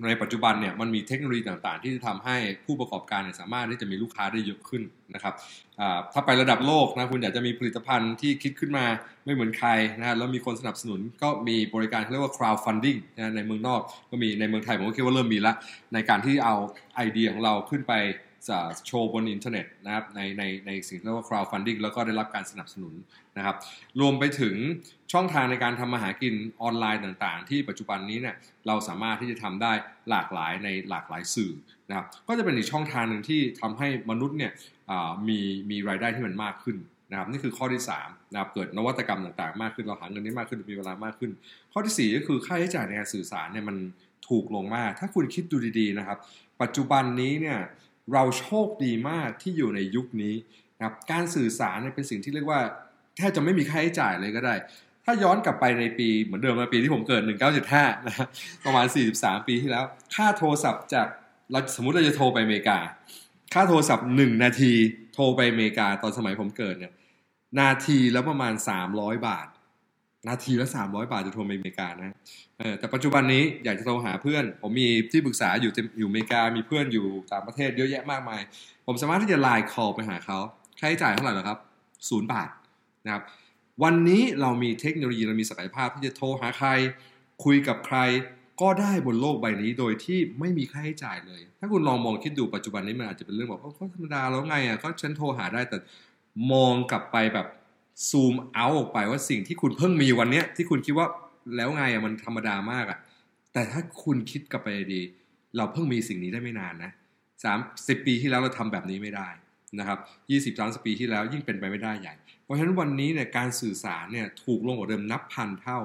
[0.06, 4.84] ในปัจจุบันเนี่ยมันมีเทคโนโลยีต่างๆ ที่จะทำให้ผู้ประกอบการเนี่ยสามารถที่จะมีลูกค้าได้เยอะขึ้น
[5.14, 5.34] นะครับ
[6.14, 8.86] ถ้าไประดับโลกนะคุณอยากจะมีผลิตภัณฑ์ที่คิดขึ้นมา
[9.26, 13.82] ไม่เหมือนใครนะแล้วมีคนสนับสนุนก็มีบริการเรียกว่า crowdfunding นะในเมืองนอก
[14.12, 15.54] ก็มีในเมืองไทยผมก็คิดว่าเริ่มมีละ
[15.94, 16.56] ในการที่เอา
[16.96, 17.94] ไอเดียของเราขึ้นไป
[18.88, 22.94] โชว์บนอินเทอร์เน็ตนะครับในในในสิ่งที่เรียกว่า crowdfunding แล้วก็ได้รับการสนับสนุน
[23.38, 23.56] นะครับ
[24.02, 24.56] รวมไปถึง
[25.14, 28.36] ช่องทางในการทำมาหากินออนไลน์ต่างๆ ที่ปัจจุบันนี้เนี่ย
[28.68, 29.74] เราสามารถที่จะทำได้
[30.10, 31.52] หลากหลายในหลากหลายสื่อ
[31.90, 34.52] นะครับก็จะเป็นอีกช่องทางหนึ่งที่ทำให้มนุษย์เนี่ย
[35.28, 35.40] มี
[35.72, 36.78] มีรายได้ที่มันมากขึ้น
[37.12, 41.32] นะครับนี่คือข้อที่3นะครับเกิดนวัตกรรมต่างๆ มากขึ้นเราหาเงินได้มากขึ้นมีเวลามากขึ้น
[41.74, 43.78] ข้อที่ 4 ก็คือค่าใช้จ่ายในการสื่อสารเนี่ยมัน
[44.30, 46.18] ถูกลงมาก ถ้าคุณคิดดูดีๆนะครับ
[46.62, 47.58] ปัจจุบันนี้เนี่ย
[48.14, 50.36] เราโชคดีมากที่อยู่ในยุคนี้
[50.78, 52.62] นะครับการสื่อสารเป็นสิ่งที่เรียกว่า
[53.18, 54.56] แทบจะไม่มีค่าใช้จ่ายเลยก็ได้
[55.06, 57.22] ถ้าย้อนกลับไปในปีเหมือนเดิมในปีที่ผมเกิด
[57.66, 58.28] 1975 นะ
[58.66, 61.08] ประมาณ 43 ปีที่แล้ว ค่าโทรศัพท์จาก
[61.52, 62.78] เราสมมติเราจะโทรไปอเมริกา
[63.54, 64.74] ค่าโทรศัพท์ 1 นาที
[65.14, 66.94] โทรไปอเมริกาตอนสมัยผมเกิดเนี่ย
[67.60, 68.54] นาทีแล้วประมาณ
[68.90, 69.48] 300 บาท
[70.28, 72.16] นาทีละ 300 บาทจะโทรไปอเมริกานะ
[72.60, 78.42] เออแต่ปัจจุบันนี้อยากจะโทรหาเพื่อน ผมมีที่ปรึกษาอยู่อยู่อเมริกา มีเพื่อนอยู่ต่างประเทศเยอะแยะมากมาย
[78.88, 80.38] ผมสามารถที่จะไลน์คอลไปหาเขา
[80.80, 81.58] ค่าใช้จ่ายเท่าไหร่หรอครับ
[82.10, 82.50] ศูนย์บาท
[83.06, 83.24] นะครับ
[83.84, 86.70] วันนี้เรามีเทคโนโลยีเรามีศักยภาพที่จะโทรหาใคร
[87.46, 88.00] คุยกับใคร
[88.62, 95.78] ก็ได้บนโลกใบนี้โดยที่ไม่มีค่าใช้จ่ายเลย ถ้าคุณลองมองคิดดูปัจจุบันนี้มันอาจจะเป็นเรื่องแบบก็ธรรมดาแล้วไงอะก็ฉันโทรหาได้แต่
[96.52, 97.48] มองกลับไปแบบ
[98.10, 101.08] ซูมเอาออกไปว่าสิ่งที่คุณเพิ่งมีวันเนี้ยที่คุณคิดว่า
[101.56, 102.98] แล้วไงอะมันธรรมดามากอะ
[103.54, 105.02] แต่ถ้าคุณคิดกลับไปดี
[105.58, 106.92] เราเพิ่งมีสิ่งนี้ได้ไม่นานนะ
[107.44, 109.30] สามสิบปีที่แล้วเราทำแบบนี้ไม่ได้
[109.80, 110.00] นะครับ
[110.32, 115.80] ยี่สิบสามสิบปีที่แล้วยิ่งเป็นไปไม่ได้ใหญ่ เพราะฉะนั้นวันนี้เนี่ยการสื่อสารเนี่ยถูกลงกว่าเดิมนับพันเท่า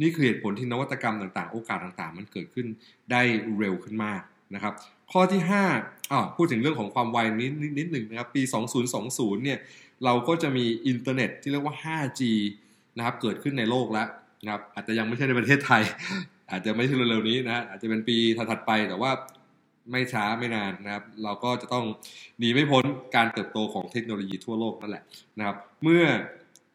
[0.00, 2.66] นี่คือเหตุผลที่นวัตกรรมต่างๆ โอกาสต่างๆ มันเกิดขึ้น
[3.10, 3.22] ได้
[3.58, 4.22] เร็วขึ้นมาก
[4.54, 4.74] นะครับ
[5.12, 5.42] ข้อที่
[5.76, 8.42] 5อ่าพูดถึงเรื่องของความไวนิดนิดหนึ่งนะครับ ปี
[8.92, 9.58] 2020 เนี่ย
[10.04, 12.22] เราก็จะมีอินเทอร์เน็ตที่เรียกว่า 5G
[12.96, 14.08] นะครับเกิดขึ้นในโลกแล้ว
[14.44, 15.82] นะครับอาจจะยังไม่ใช่ในประเทศไทย
[16.50, 19.10] อาจจะไม่ใช่เร็วๆนี้นะอาจจะเป็นปีถัดๆไปแต่ว่า
[19.90, 21.84] ไม่ช้าไม่นานนะครับ เราก็จะต้อง
[22.38, 22.84] หนีไม่พ้น
[23.16, 25.02] การเติบโตของเทคโนโลยีทั่วโลกนั่นแหละ
[25.38, 26.04] นะครับ เมื่อ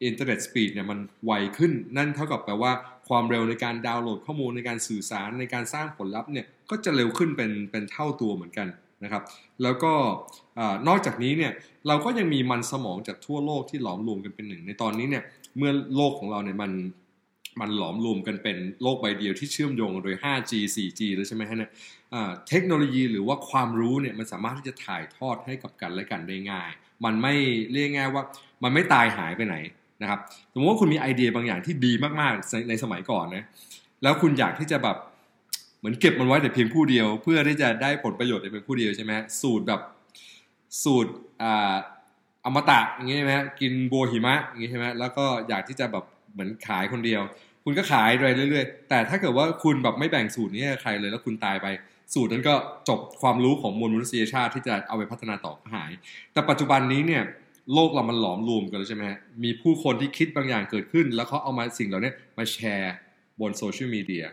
[0.06, 2.72] internet speed เนี่ยมันไวขึ้นนั่นเท่ากับแปลว่า
[3.10, 8.68] ความเร็วในการดาวน์โหลดข้อมูลในการสื่อสารในการสร้างผลลัพธ์เนี่ยก็จะเร็วขึ้นเป็นเป็นเท่าตัวเหมือนกัน
[9.04, 9.24] นะครับ
[9.64, 9.94] แล้วก็
[10.88, 11.52] นอกจากนี้เนี่ย
[11.88, 15.24] เราก็ยังมีมันสมองจากทั่วโลกที่หลอมรวมกันเป็นหนึ่ง ในตอนนี้เนี่ย
[15.58, 16.72] เมื่อโลกของเราเนี่ยมัน
[17.62, 21.72] มันหลอมรวมกันเป็นโลกใบเดียวที่เชื่อมโยงโดย 5G 4G แล้วใช่ไหมฮะเนี่ย
[22.50, 26.70] เทคโนโลยีหรือว่าความรู้เนี่ยมันสามารถที่จะถ่ายทอดให้กับกันและกันได้ง่าย
[27.06, 27.34] มันไม่
[27.72, 28.24] เรียกง่ายว่า
[28.64, 29.56] มันไม่ตายหายไปไหน
[30.02, 30.20] นะครับ
[30.54, 33.44] สมมติว่าคุณมีไอเดียบางอย่างที่ดีมากๆในสมัยก่อนนะ
[34.04, 34.98] แล้วคุณอยากที่จะแบบ
[35.82, 39.82] เหมือนเก็บมันไว้แต่เพียงผู้เดียว เพื่อที่จะได้ผลประโยชน์แต่เพียงผู้เดียวใช่ไหมสูตรแบบ
[40.84, 41.76] สูตรอ่า
[42.46, 47.22] อมตะอย่างงี้ใช่ไหมกินบัวหิมะอย่างงี้ใช่ไหมแล้วก็อยากที่จะแบบเหมือนขายคนเดียว
[47.64, 51.68] คุณก็ขายไปเรื่อยๆ แต่ถ้าเกิดว่าคุณแบบไม่แบ่งสูตรนี้ใครเลยแล้วคุณตายไป
[52.14, 52.54] สูตรนั้นก็
[52.90, 55.92] จบความรู้ของมวลมนุษยชาติที่จะเอาไปพัฒนาต่อหาย
[56.34, 57.24] แต่ปัจจุบันนี้เนี่ย
[57.74, 59.04] โลกเรามันหลอมรวมกันแล้วใช่ไหม
[59.44, 62.94] มีผู้คนที่คิดบางอย่างเกิดขึ้น แล้วเขาเอามาสิ่งเหล่านี้มาแชร์
[63.40, 64.26] บนโซเชียลมีเดีย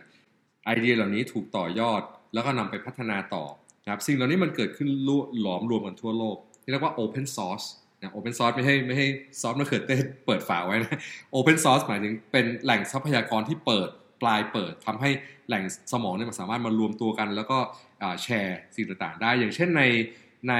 [0.69, 2.01] ไอเดียเหล่านี้ถูกต่อยอด
[2.33, 3.45] แล้วก็นำไปพัฒนาต่อ
[3.83, 4.89] นะครับสิ่งเหล่านี้มันเกิดขึ้น
[5.41, 7.65] หลอมรวมกันทั่วโลกที่เรียกว่า Open Source
[8.01, 9.07] นะ Open Source ไม่ให้ไม่ให้
[9.41, 10.99] ซอฟต์มะเขือเทศเปิดฝาไว้นะ
[11.37, 13.89] Open Source หมายถึงเป็นแหล่งทรัพยากรที่เปิด
[14.21, 15.09] ปลายเปิดทำให้
[15.47, 17.57] แหล่งสมองเนี่ยมันสามารถมารวมตัวกัน แล้วก็
[18.23, 19.83] แชร์สิ่งต่างๆ ได้ อย่างเช่นใน
[20.49, 20.53] ใน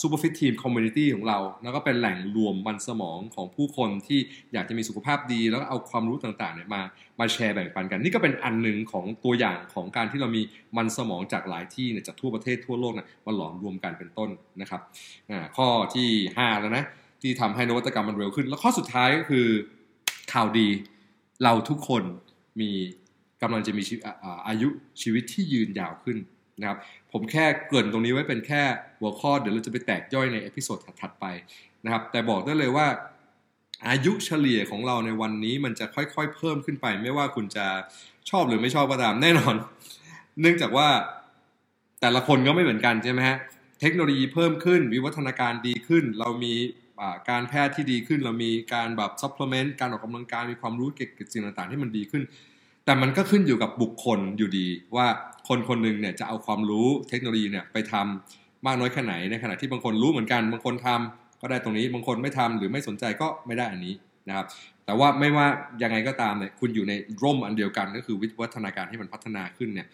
[0.00, 4.20] SuperFit Team community ของเรา แล้วก็เป็นแหล่งรวมมันสมองของผู้คนที่
[4.52, 6.82] อยากจะมีสุขภาพดี แล้วก็เอาความรู้ต่างๆเนี่ยมา
[7.20, 10.42] มาแชร์แบ่งปันกัน นี่ก็เป็นอันหนึ่งของตัวอย่างของการที่เรามี
[10.76, 14.80] มันสมองจากหลายที่เนี่ยจากทั่วประเทศทั่วโลกเนี่ยมาหลอมรวมกันเป็นต้นนะครับ
[15.56, 16.84] ข้อที่ 5 แล้วนะ
[17.22, 19.46] ที่ทำให้นวัตกรรมมันเร็วขึ้น แล้วข้อสุดท้ายก็คือ
[20.32, 20.68] ข่าวดี
[21.44, 22.02] เราทุกคน
[22.60, 22.70] มี
[23.42, 23.82] กำลังจะมี
[24.48, 24.68] อายุ
[25.02, 26.16] ชีวิตที่ยืนยาวขึ้น
[26.60, 26.78] นะครับ
[27.12, 28.62] ผมแค่เกริ่นตรงนี้ไว้เป็นแค่
[29.00, 31.26] หัวข้อเดี๋ยวเราจะไปแตกย่อยใน episode ถัดๆไป
[31.84, 32.86] นะครับแต่บอกได้เลยว่า
[33.88, 37.66] อายุเฉลี่ยของเราในวันนี้มันจะค่อยๆเพิ่มขึ้นไป ไม่ว่าคุณจะ
[38.30, 39.54] ชอบหรือไม่ชอบก็ตามแน่นอน
[40.40, 40.88] เนื่องจากว่า
[42.00, 43.36] แต่ละคนก็ไม่เหมือนกันใช่ไหมฮะ
[43.80, 46.54] เทคโนโลยีเพิ่มขึ้น วิวัฒนาการดีขึ้น เรามี
[47.30, 52.22] การแพทย์ที่ดีขึ้น เรามีการแบบ supplement การออกกำลังกายมีความรู้เกี่ยวกับสิ่งต่างๆที่มันดีขึ้น
[52.88, 55.06] แต่มันก็ขึ้นอยู่กับบุคคลอยู่ดี ว่า
[55.48, 63.94] คนคนหนึ่งเนี่ยจะเอาความรู้เทคโนโลยีเนี่ยไปทำมากน้อยแค่ไหนในขณะที่บางคนรู้เหมือนกัน บางคนทำก็ได้ตรงนี้บางคนไม่ทำหรือไม่สนใจก็ไม่ได้อันนี้
[64.28, 64.46] นะครับ
[64.86, 65.46] แต่ว่าไม่ว่า
[65.82, 69.86] ยังไงก็ตามเนี่ยคุณอยู่ในร่มอันเดียวกันก็คือวิวัฒนาการที่มันพัฒนาขึ้นเนี่ย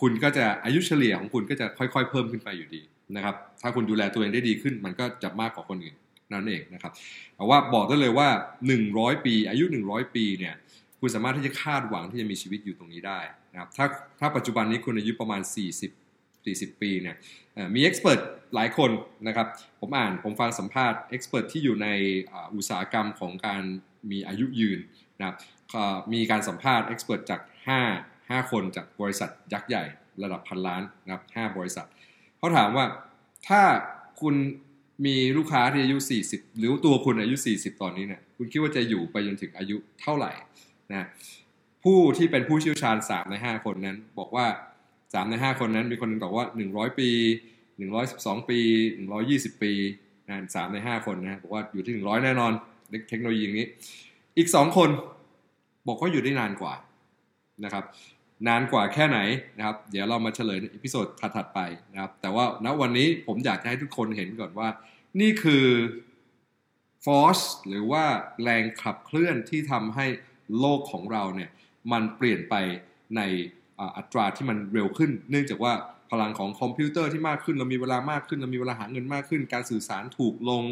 [0.00, 2.82] คุณก็จะอายุเฉลี่ยของคุณก็จะค่อย ๆ เพิ่มขึ้นไปอยู่ดี
[3.16, 5.96] นะครับ ถ้าคุณดูแลตัวเองได้ดีขึ้น มันก็จะมากกว่าคนอื่น
[6.32, 6.92] นั่นเองนะครับ
[7.36, 8.28] แต่ว่าบอกได้เลยว่า
[8.78, 10.54] 100 ปี อายุ 100 ปีเนี่ย
[11.00, 13.20] คุณสามารถที่จะคาดหวังที่จะมีชีวิตอยู่ตรงนี้ได้
[13.52, 13.86] นะครับถ้า
[14.20, 15.42] ถ้าปัจจุบันนี้คุณอายุประมาณ
[16.08, 17.16] 40 40 ปีเนี่ย
[17.74, 18.18] มีเอ็กซ์เพรส
[18.54, 18.90] หลายคน
[19.26, 19.46] นะครับ
[19.80, 21.88] ผมอ่านผมฟังสัมภาษณ์เอ็กซ์เพรสที่อยู่ใน
[22.54, 23.62] อุตสาหกรรมของการ
[24.10, 24.78] มีอายุยืน
[25.18, 25.36] นะครับ
[26.12, 27.40] มีการสัมภาษณ์เอ็กซ์เพรสจาก
[27.86, 29.84] 5 5 คนจากบริษัทยักษ์ใหญ่
[30.22, 31.86] ระดับพันล้านนะครับ5บริษัท
[32.38, 32.84] เขาถามว่า
[33.48, 33.62] ถ้า
[34.20, 34.34] คุณ
[35.06, 35.96] มีลูกค้าที่อายุ
[36.28, 40.32] 40 หรือตัวคุณอายุ 40 ตอนนี้เนี่ยคุณคิดว่าจะอยู่ไปจนถึงอายุเท่าไหร่
[40.90, 41.06] นะ
[41.84, 44.46] ผู้ที่เป็นผู้เชี่ยวชาญ 3 ใน 5 คนนั้น บอกว่า
[44.88, 47.10] 3 ใน 5 คนนั้นมีคนนึงบอกว่า 100 ปี
[47.78, 48.58] 112 ปี
[49.10, 49.72] 120 ปี
[50.26, 52.52] นะสามใน 5 คนนะบอกว่าอยู่ที่ 100 แน่นอน
[53.08, 53.68] เทคโนโลยีอย่างนี้
[54.38, 54.90] อีก 2 คน
[55.88, 56.74] บอกว่าอยู่ได้นานกว่า
[57.64, 57.84] นะครับ
[58.48, 59.18] นานกว่าแค่ไหน
[59.56, 61.60] นะครับ เดี๋ยวเรามาเฉลยในอีพิโซดถัดๆไป
[61.92, 64.68] นะครับ แต่ว่าณวันนี้ผมอยากจะให้ทุกคนเห็นก่อนว่า
[65.20, 65.66] นี่คือ
[67.04, 68.04] force หรือว่า
[68.42, 70.06] แรงขับเคลื่อนที่ทำให้
[70.60, 71.50] โลกของเราเนี่ย
[71.92, 72.54] มันเปลี่ยนไป
[73.16, 73.20] ใน
[73.96, 75.72] อัตราที่มันเร็วขึ้น เนื่องจากว่า
[76.10, 80.62] พลังของคอมพิวเตอร์ที่มากขึ้น เรามีเวลามากขึ้น เรามีเวลาหาเงินมากขึ้น การสื่อสารถูกลง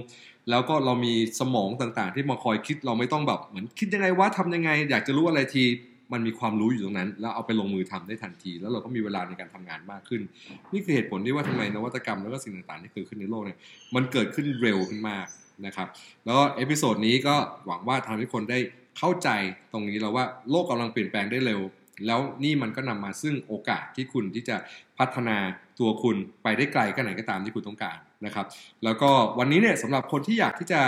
[0.51, 5.65] แล้วก็เรามีสมองต่างๆ ที่มาคอยคิดเราไม่ต้องแบบเหมือนคิดยังไงว่าทำยังไง อยากจะรู้อะไรที
[6.13, 10.23] มันมีความรู้อยู่ตรงนั้น แล้วเอาไปลงมือทำได้ทันที แล้วเราก็มีเวลาในการทำงานมากขึ้น
[10.73, 13.59] นี่คือเหตุผลที่ว่าทำไมนวัตกรรมแล้วก็สิ่งต่างๆที่เกิดขึ้นในโลกเนี่ย
[13.95, 15.27] มันเกิดขึ้นเร็วขึ้นมาก
[15.67, 15.89] นะครับ
[16.25, 17.35] แล้ว episode นี้ก็
[17.67, 18.59] หวังว่าทำให้คนได้
[18.99, 19.29] เข้าใจ
[19.73, 21.61] ตรงนี้แล้วว่าโลกกำลังเปลี่ยนแปลงได้เร็ว
[22.07, 24.57] แล้วนี่มันก็นำมาซึ่งโอกาสที่คุณที่จะ
[24.99, 25.37] พัฒนา
[25.79, 28.47] ตัวคุณไปได้ไกลแค่ไหนก็ตามที่คุณต้องการนะครับ
[28.85, 30.81] แล้วก็วันนี้เนี่ยสำหรับคนที่อยากที่จะ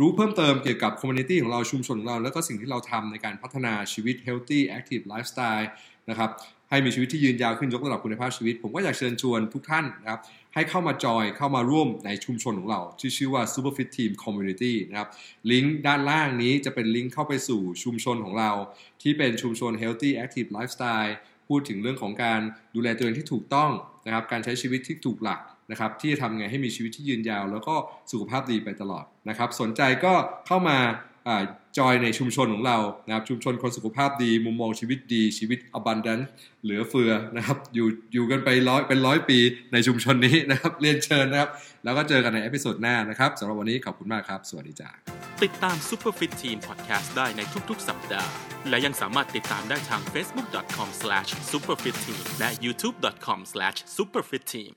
[0.00, 5.68] รู้เพิ่มเติมเกี่ยวกับ community ของเราชุมชนของเรา แล้วก็สิ่งที่เราทำในการพัฒนาชีวิต healthy active lifestyle
[6.10, 6.30] นะครับ
[6.72, 10.20] ให้มีชีวิตที่ยืนยาวขึ้นยกระดับคุณภาพชีวิต ผมก็อยากเชิญชวนทุกท่านนะครับ
[10.54, 15.08] ให้เข้ามาจอยเข้ามาร่วมในชุมชนของเรา ที่ชื่อว่า Superfit Team Community นะครับ
[15.50, 18.50] ลิงก์ด้านล่างนี้จะเป็นลิงก์เข้าไปสู่ชุมชนของเรา
[19.02, 21.12] ที่เป็นชุมชน Healthy Active Lifestyle
[21.48, 22.40] พูดถึงเรื่องของการ
[22.74, 23.70] ดูแลตัวเองที่ถูกต้อง
[24.06, 27.74] นะครับการใช้ชีวิตที่ถูกหลักนะครับที่จะทำไงให้มีชีวิตที่ยืนยาว แล้วก็
[28.10, 30.12] สุขภาพดีไปตลอดนะครับสนใจก็
[30.46, 30.78] เข้ามา
[31.78, 36.22] จอยในชุมชนของเรานะครับชุมชนคนสุขภาพดี มุมมองชีวิตดี ชีวิต abundant
[36.62, 39.38] เหลือเฟือนะครับอยู่อยู่กันไปร้อยเป็นร้อยปี
[39.72, 41.50] ในชุมชนนี้นะครับเรียนเชิญนะครับ
[41.84, 44.90] แล้วก็เจอกันในเอพิโซดหน้านะครับสำหรับวันนี้ขอบคุณมากครับ สวัสดีจ้า
[45.44, 48.30] ติดตาม Superfit Team Podcast ได้ในทุกๆ สัปดาห์
[48.68, 54.72] และยังสามารถติดตามได้ทาง facebook.com/superfitteam และ youtube.com/superfitteam